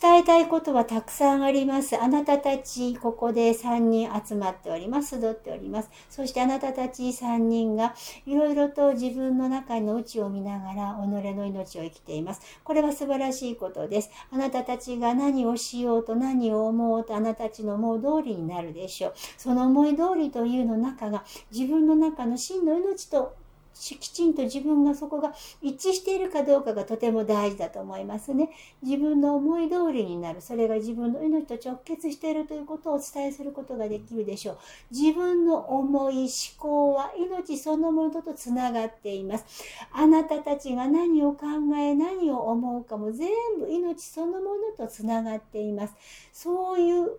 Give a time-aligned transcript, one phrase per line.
[0.00, 2.00] 伝えたいことはたくさんあります。
[2.00, 5.20] あなたたち、ここで3人集まっております。
[5.20, 5.90] 集っております。
[6.08, 7.94] そしてあなたたち3人が
[8.26, 12.40] いろいろと自分の中の内を見ながら己の命を生きています。
[12.64, 14.10] これは素晴らしいことです。
[14.30, 19.14] あなたたちが何をしようと何を思うとあなたたちの思う通りになるでしょう。
[19.36, 23.36] その思い通りというの中が自分の中の真の命と
[23.74, 28.50] きちんと自分がそこが一致しているかどうかがとても大事だと思いますね。
[28.82, 30.40] 自分の思い通りになる。
[30.40, 34.58] それが自分の命と直結しているということをお伝えすることができるでしょう。
[34.90, 36.28] 自分の思い、思
[36.58, 39.44] 考は命そのものとつながっています。
[39.92, 43.28] あなたたちが何を考え、何を思うかも全
[43.58, 45.94] 部命そのものとつながっています。
[46.32, 47.18] そういう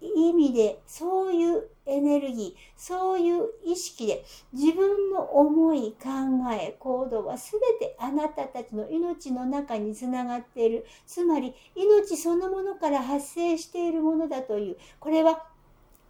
[0.00, 6.08] 意味で、そういうエネルギー、そういう意識で自分の思い、考
[6.52, 10.86] え、行動は全てあなたたちの命の中につながっている。
[11.06, 15.47] つまり命そのものから発生しているものだという、これは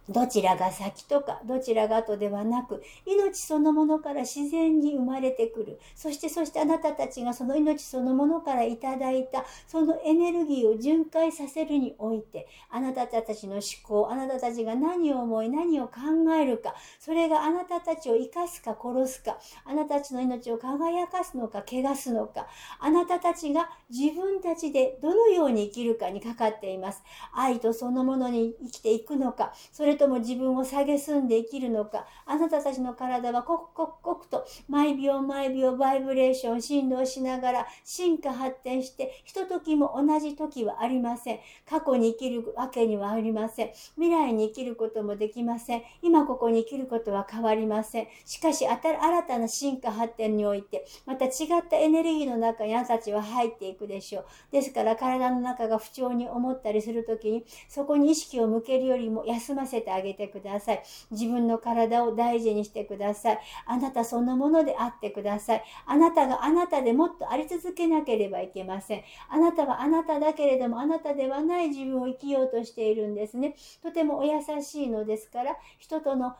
[0.07, 5.79] どちらが先とか、どちらが後ではなく、命そのものから自然に生まれてくる。
[5.95, 15.93] そして、そしてあなたたちがその命そのものからいただいた、そのエネルギーを巡回させるにおいて、あなたたちの思考、あなたたちが何を思い、何を考
[16.35, 22.47] えるか、それがあなたたちを生かすか殺すか、あなたたちの命を輝かすのか、汚すのか、
[22.79, 27.03] あなたたちが自分たちでどのように生きるかにかかっています。
[27.33, 41.39] 愛とそのものに生きていくのか、それとも自分を蔑んで生きるのか、あなたたちの体は刻々刻と毎秒毎秒バイブレーション、振動しながら進化発展して、ひとときも同じ時はありません。
[41.69, 43.71] 過去に生きるわけにはありません。
[43.95, 45.83] 未来に生きることもできません。
[46.01, 48.07] 今ここに生きることは変わりません。
[48.25, 51.31] しかし、新たな進化発展において、また違っ
[51.69, 54.25] たエネルギーの中にあなたたちは入っていくでしょう。
[54.51, 60.83] ですから、体の中が不調に思ったりするときに、そこに意識を向けるよりも休ませてあげてください。
[61.11, 63.39] 自分の体を大事にしてください。
[63.65, 65.63] あなたそのものであってください。
[65.85, 69.03] あなたがあなたでもっとあり続けなければいけません。
[69.29, 73.55] あなたはあなただけれどもあなたではない自分を生きようとしているんですね。
[73.81, 76.35] とてもお優しいのですから、人との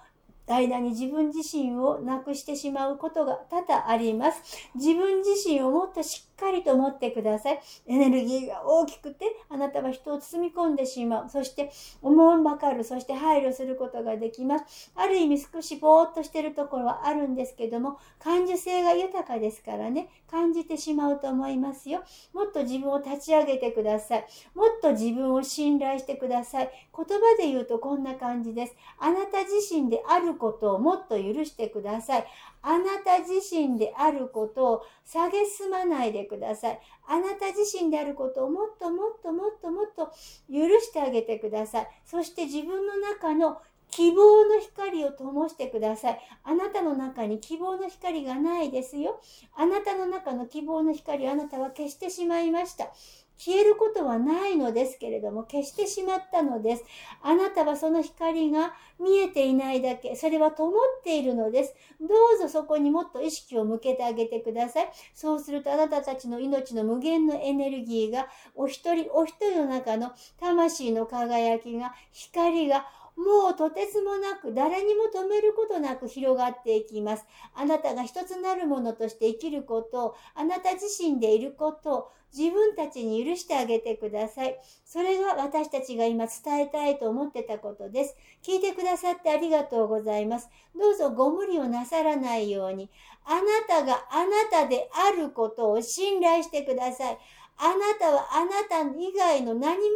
[0.48, 4.72] 間に自分自身をなくしてしまうことが多々あります。
[4.74, 7.60] 自分自身をもっとしっかりと持ってください。
[7.88, 11.30] エネルギーが大きくて、あなたは人を包み込んでしまう。
[11.30, 12.84] そして、思いばかる。
[12.84, 14.92] そして配慮することができます。
[14.96, 22.04] ある意味少しぼーっとしてるところはあるんですけども、感受性が豊かですからね、感じてしまうと思いますよ。
[22.34, 24.26] もっと自分を立ち上げてください。
[24.56, 26.72] もっと自分を信頼してください。
[26.96, 28.76] 言葉で言うとこんな感じです。
[29.00, 32.26] あなた自身であることをもっと許してください。
[32.62, 36.80] あなた自身であることを蔑まないでください。
[37.08, 40.08] あなた自身であることをもっともっともっともっと
[40.52, 41.88] 許してあげてください。
[42.06, 43.62] そして自分の中の
[43.92, 46.20] 希望の光を灯してください。
[46.44, 49.20] あなたの中に希望の光がないですよ。
[49.56, 52.92] あなたの中の希望の光をあなたは消してしまいました。
[53.40, 56.84] 消えることはないのですけれども、消してしまったのです。
[57.22, 60.74] あなたはその光が見えていないだけ、それは灯っ
[61.04, 61.74] ているのです。
[62.02, 64.92] どうぞそこにもっと意識を向けてあげてください。
[65.14, 72.86] そうするとあなたたちの命の無限のエネルギーが、お一人お一人の中の魂の輝きが、光が
[73.20, 77.26] もうとてつもなく誰にも止めることなく広がっていきます。
[77.54, 84.58] あなたが一つなるものとして生きることを、あなた自身でいることを自分たちに許してあげてください。
[84.86, 88.16] それが私たちが今伝えたいと思ってたことです。
[88.42, 90.50] 聞いてくださってありがとうございます。
[90.80, 92.90] どうぞご無理をなさらないように、
[93.26, 97.18] あなたがあなたであることを信頼してください。
[97.58, 99.90] あなたはあなた以外の何者に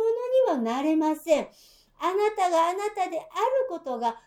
[0.49, 1.47] はなれません。
[2.05, 3.27] あなたがあなたである
[3.69, 4.17] ことが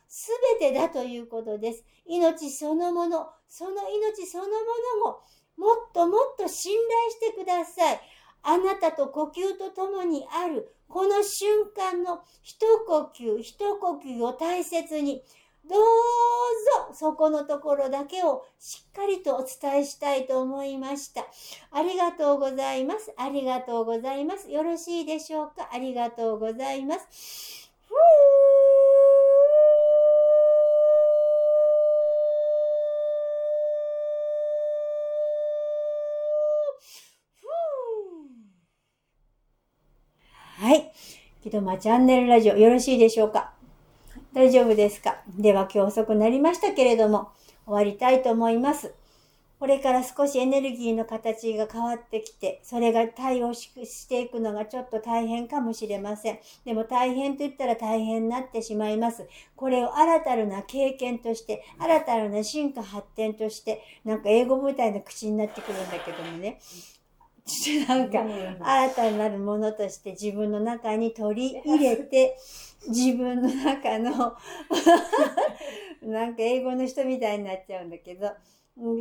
[0.59, 1.85] 全てだということです。
[2.07, 4.51] 命そのもの、その命そのも
[5.05, 5.21] のも、
[5.59, 8.01] もっともっと信頼してください。
[8.45, 15.23] あなたと呼吸とともにある、この瞬間の一呼吸、一呼吸を大切に、
[15.69, 21.27] どうぞそこのところだけをしっかりとお伝えしたいと思いました。
[21.73, 23.13] ありがとうございます。
[23.17, 24.49] ありがとうございます。
[24.49, 25.69] よろしいでしょうか？
[25.73, 27.66] ありがとうございます。
[40.59, 40.91] はい。
[41.43, 43.53] 木戸間チャンネルラジオよろしいでしょうか？
[44.33, 45.19] 大丈夫ですか？
[45.39, 47.29] では今日遅くなりましたけれども、
[47.67, 48.95] 終わりたいと思います。
[49.59, 56.39] これから少しエネルギーの形が変わってきて、それが対応ししていくのがちょっと大変かもしれません。
[56.67, 59.27] でも大変と言ったら大変になってしまいます。
[59.57, 66.61] これを新たな経験として、新たな進化発展として、なんか英語みたいな口になってくるんだけどもね。
[67.89, 68.25] なんか、
[68.61, 72.37] 新たなるものとして自分の中に取り入れて、
[72.89, 74.37] 自分の中の、
[76.03, 78.33] なんか英語の人みたいになっちゃうんだけど、うん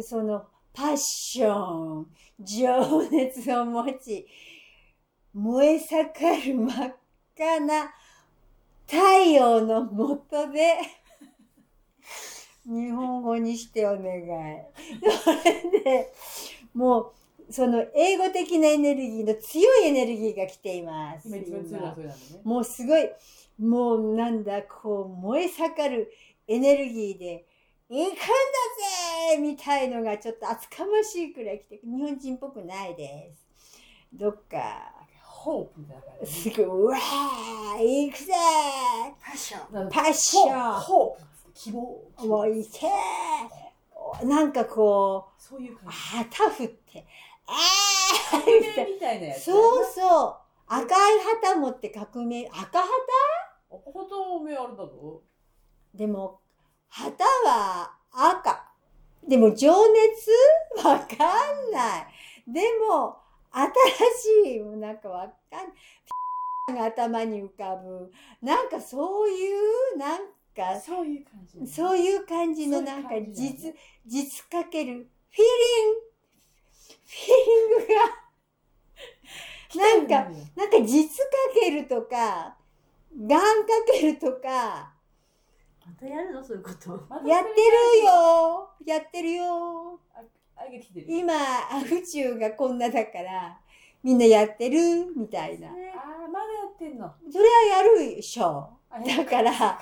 [0.02, 2.08] そのパッション、
[2.40, 4.28] 情熱を持ち、
[5.34, 6.96] 燃え盛る真っ
[7.36, 7.94] 赤な
[8.88, 8.98] 太
[9.32, 10.78] 陽の下で、
[12.66, 14.26] 日本語にしてお願い。
[15.24, 16.14] それで、
[16.74, 21.30] もう、その英語的なエネルギーの強いエネルギーが来ています。
[22.44, 23.10] もうすごい、
[23.60, 26.12] もうなんだ、こう燃え盛る
[26.48, 27.46] エネルギーで、
[27.88, 28.22] 行くんだ
[29.36, 33.46] ぜみたいのがちょっと厚かましいくらい来て、日本人っぽくないです。
[34.14, 34.92] どっか、
[35.22, 36.26] ホープだからね。
[36.26, 38.34] すごい、うわー行くぜ
[39.24, 39.90] パッション。
[39.90, 41.28] パッションホープ。
[41.54, 41.80] 希望。
[42.26, 45.96] もう行けなんかこう、そういう感じ。
[45.96, 47.06] 旗振って、
[47.46, 49.44] あー革命みたいなやつ。
[49.44, 50.36] そうそう。
[50.68, 52.88] 赤い旗持って革命、赤旗？
[53.70, 53.78] う。
[53.92, 55.22] ほとんどあれだぞ。
[55.94, 56.40] でも、
[56.98, 58.72] 旗は赤。
[59.28, 60.32] でも情熱？
[60.88, 61.06] わか
[61.68, 62.08] んない。
[62.48, 63.18] でも、
[63.52, 65.68] 新しい、なんかわかん
[66.70, 66.78] ない。
[66.78, 68.12] が頭に浮かぶ。
[68.42, 69.54] なんかそうい
[69.94, 70.20] う、なん
[70.56, 71.68] か、そういう感じ。
[71.68, 73.76] そういう感じのなんかそういう
[74.06, 76.00] 実かける、フィーリング、
[77.08, 77.94] フィーリング
[79.74, 82.56] が、なんか、なんか実かけるとか、
[83.14, 84.95] 願かけるとか、
[85.86, 86.90] またやるのそういうこと。
[87.28, 90.00] やってるよやってるよ
[90.56, 91.06] あげてきてる。
[91.10, 91.34] 今、
[91.92, 93.60] 宇宙がこんなだから、
[94.02, 95.68] みんなやってるみたいな。
[95.68, 97.14] ああ、まだやってんの。
[97.32, 98.70] それはやるでしょ。
[98.90, 99.80] あだから、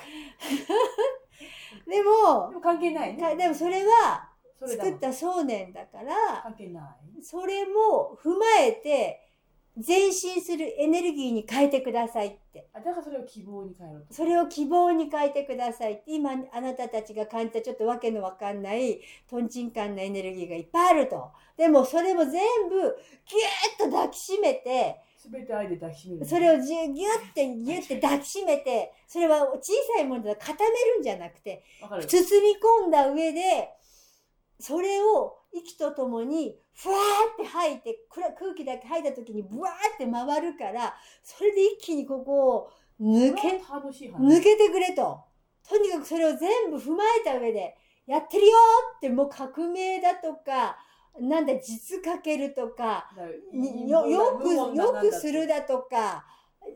[1.86, 3.22] で でも、も関係ないね。
[3.22, 4.28] かでもそれは
[4.66, 7.22] 作った想念だから、関係ない。
[7.22, 9.33] それも踏まえて、
[9.76, 12.68] 前進するエネルギーに変えてくださいって。
[12.72, 14.14] あ、だからそれを希望に変えろと。
[14.14, 16.02] それを希望に変えてくださいって。
[16.06, 21.30] 今、あなたたちが感じたちょっとわけのわかんない、トンチンカンなエネルギーがいっぱいあると。
[21.56, 22.32] でもそれも全
[22.68, 22.96] 部、ぎゅーっ
[23.78, 26.26] と抱きしめて、すべて愛で抱きしめる。
[26.26, 31.64] それをじゅぎゅってぎゅって抱きしめて、それは小さいもので固めるんじゃなくて。
[31.80, 33.70] 包み込んだ上で、
[34.58, 42.70] それを息とともに、ふわーって吐いて、空気だけ吐いた時にブワーって回るから、それで一気にここを
[43.00, 43.60] 抜け。
[44.18, 45.20] 抜けてくれと。
[45.68, 48.56] とにかくそれを全部踏まえた上で、やってるよ
[48.96, 50.76] ってもう革命だとか、
[51.20, 53.08] なんだ、実かけるとか、
[53.52, 55.60] よよく、よくするだ。
[55.60, 56.26] だとか、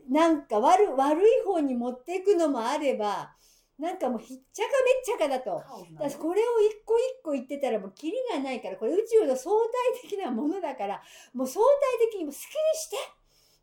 [0.09, 3.35] なんか悪悪い方に持っていくのもあれば、
[3.79, 5.63] なんかもうひっちゃかめっちゃかだと。
[5.97, 9.55] だこれを一個一個言ってたらもうキリがないから、これ宇宙の相
[10.01, 11.01] 対的なものだから、
[11.33, 12.97] もう相対的にもう好きにして、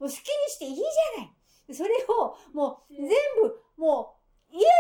[0.01, 0.17] もう好きに
[0.49, 1.75] していいじゃない。
[1.75, 3.09] それをもう全
[3.43, 4.17] 部、も
[4.51, 4.73] う、いいよね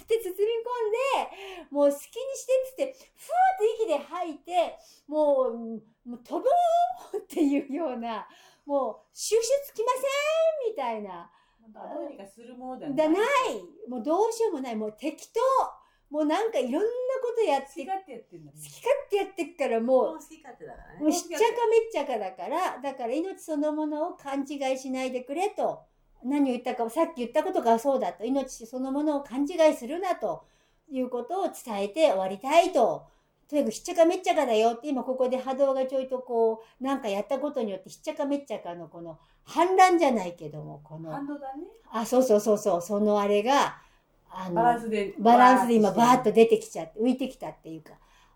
[0.00, 2.02] ーって包み込んで、もう好きに
[2.36, 2.98] してっつって、ふーっ
[3.58, 6.46] て息で吐いて、もう、もう飛ぼ
[7.14, 8.28] うっていうような、
[8.64, 11.32] もう収集つきませんみたいな。
[11.68, 14.76] どうにかするものだないもうどうしようもない。
[14.76, 15.40] もう適当
[16.10, 16.88] もうなんかいろんな
[17.24, 18.58] ことやって、好き好勝手やってんだね。
[18.60, 21.12] き勝手やってっからももう好き勝手だからう、もうね。
[21.16, 25.84] しっちゃかめっちゃかだから、だから命そのものを勘違いしないでくれと。
[26.22, 28.24] 何を言ったか、さっき言ったことがそうだと。
[28.26, 30.44] 命そのものを勘違いするなと
[30.90, 33.06] いうことを伝えて終わりたいと。
[33.48, 41.64] とにかくしっちゃかめっちゃかだよって今ここで波動がちょいとこうなんかやったことによってしっちゃかめっちゃかのこの反乱じゃないけどもこの反動だね。
[41.90, 43.76] あそうそうそうそうそのあれが
[44.30, 45.14] あのバランスで。
[45.18, 47.92] バランスで今バーッとと出てきちゃって浮いてきたっていうか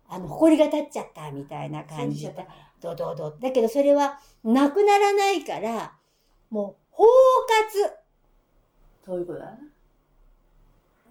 [0.08, 2.56] あの埃が立っちゃったみたいな感じだ感じだ。
[2.80, 5.92] ドドドだけどそれはなくならないから
[6.50, 7.06] もう包括
[9.04, 9.58] そういうことだな。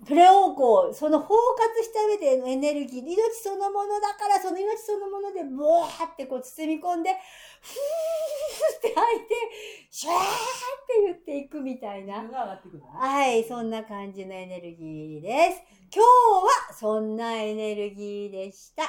[0.08, 9.36] それをこうその包括した上でのエネルギー命そのものだからその命そのものでボワーってこう包み込んでフーって吐いて
[9.90, 12.24] シャーって言っていくみたいな。
[13.00, 15.64] はい、そんな感じのエネルギーです。
[15.92, 18.84] 今日はそんなエネルギーでした。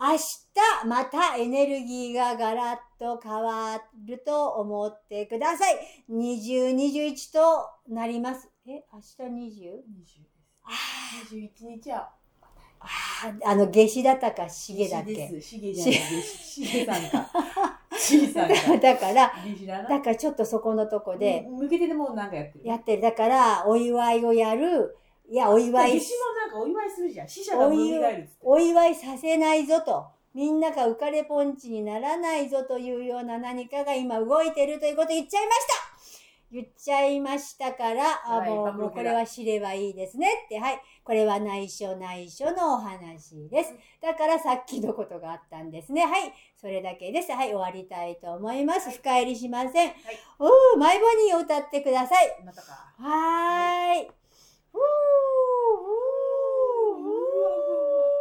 [0.00, 6.04] 明日またエネルギーがガラッと変わると思ってください。
[6.08, 8.48] 20、21となります。
[8.66, 10.37] え、明日 20?
[10.68, 11.62] 20です。
[11.62, 12.10] あ21日は、
[12.80, 12.86] あ
[13.44, 15.40] あ、あの、夏至だったか、しげだっけ？
[15.40, 15.94] しげじゃない。
[16.22, 17.30] しげさんか。
[17.98, 18.54] しげさんか。
[18.78, 19.32] だから、
[19.88, 22.68] だからちょっとそこのとこでむ向けてでもうなんかやってる。
[22.68, 23.02] やってる。
[23.02, 24.96] だから、お祝いをやる。
[25.28, 27.28] いや、お祝い夏至もなんかお祝いするじゃん。
[27.28, 27.68] 死者が。
[28.40, 30.06] お祝いさせないぞと。
[30.34, 35.87] みんなが浮かれポンチにならないぞというような何かが今動いてるということを言っちゃいました
[36.50, 40.80] 言っちゃいましたから、あ、はいもう、もうこれは知ればいいですねって、はい。
[41.04, 43.74] これは内緒内緒のお話です。
[44.00, 46.02] だからさっきのことがあったんですね。
[46.06, 46.32] はい。
[46.56, 47.32] それだけです。
[47.32, 47.48] はい。
[47.48, 48.90] 終わりたいと思います。
[48.90, 49.92] 深入りしません。
[50.38, 52.42] おー、マイボニーを歌ってください。
[52.44, 52.72] またか。
[52.98, 54.06] はーい。
[54.06, 54.12] ふー
[54.72, 54.82] ふー
[57.02, 58.18] ふー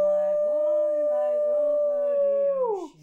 [0.00, 2.96] My body lies over the ocean.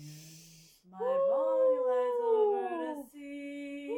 [0.91, 2.65] My body lies over
[2.95, 3.89] the sea.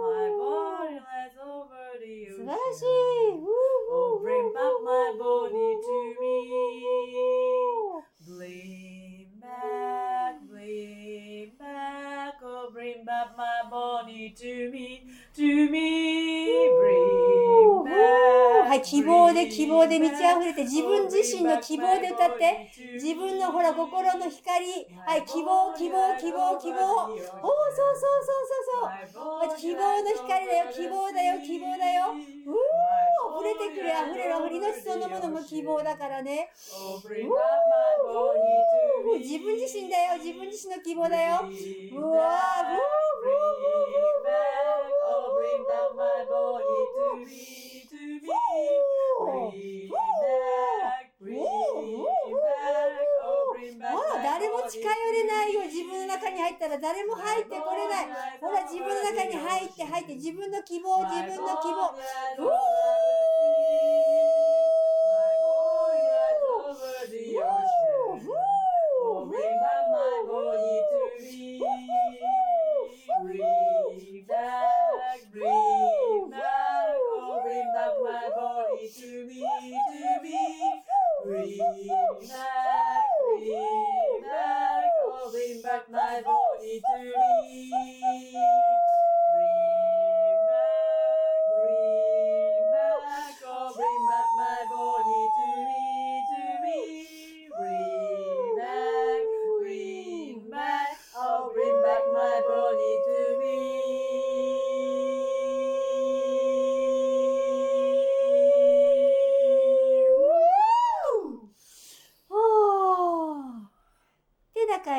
[0.00, 2.46] My body lies over the 素 ocean.
[2.46, 2.84] 晴らしい。
[3.32, 3.52] ふー
[3.94, 4.60] Oh, ふー bring ふー
[5.18, 6.32] body to me.
[8.26, 16.70] Bring back, bring back, oh, bring back my body to me, to me.
[16.80, 18.42] Bring back.
[18.72, 24.64] はい、希望で希望で満ち溢れて自分自身の希望で歌って、自分のほら心の光、
[25.04, 26.80] はい、希望、希望、希望、希望。
[26.80, 29.56] おお、そうそうそうそうそう。
[29.58, 32.14] 希望の光だよ希望だよ希望だよ
[32.46, 32.56] うお
[33.42, 36.48] 溢れてくれ、溢れる、溢れ命そのものも希望だからね。
[39.14, 41.50] う自分自身だよ、自分自身の希望だよ。
[41.92, 42.78] うわー、
[53.82, 55.62] ほら、誰も近寄れないよ。
[55.62, 58.06] 自分の中に入ったら誰も入ってこれない。
[58.40, 61.90] ほら、自分の中に入って入って、自分の希望、自分の希望。
[62.38, 62.91] うお Oh,
[78.88, 80.82] to me, to me.
[81.24, 81.58] Bring
[82.28, 83.04] back,
[83.38, 85.30] bring back, oh,
[85.62, 86.41] back my body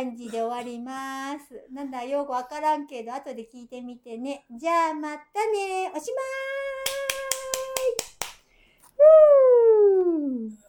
[0.04, 1.66] 感じで終わります。
[1.72, 4.46] なんだ、よくわからんけど、後で聞いてみてね。
[4.52, 5.90] じゃあ、またね。
[5.90, 6.63] おしまーす